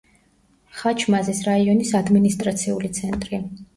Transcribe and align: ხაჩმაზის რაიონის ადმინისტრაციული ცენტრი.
ხაჩმაზის 0.77 1.43
რაიონის 1.49 1.93
ადმინისტრაციული 2.03 2.95
ცენტრი. 3.01 3.43